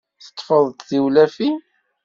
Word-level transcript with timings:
Teṭṭfeḍ-d 0.25 0.79
tiwlafin? 0.87 1.57